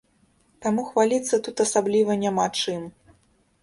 Таму 0.65 0.85
хваліцца 0.87 1.41
тут 1.49 1.63
асабліва 1.69 2.11
няма 2.25 2.51
чым. 2.61 2.93